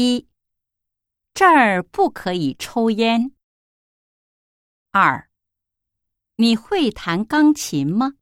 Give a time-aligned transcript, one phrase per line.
[0.00, 0.28] 一
[1.34, 3.32] 这儿不可以抽烟。
[4.92, 5.28] 二
[6.36, 8.17] 你会弹钢琴吗？